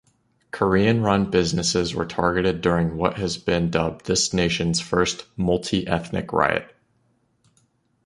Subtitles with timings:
[0.49, 6.73] Korean-run businesses were targeted during what has been dubbed this nation's first multiethnic riot.